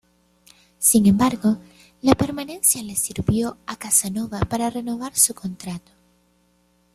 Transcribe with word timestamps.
Sin 0.79 1.05
embargo, 1.05 1.59
la 2.01 2.15
permanencia 2.15 2.81
le 2.81 2.95
sirvió 2.95 3.59
a 3.67 3.75
Casanova 3.75 4.39
para 4.39 4.71
renovar 4.71 5.15
su 5.15 5.35
contrato. 5.35 5.91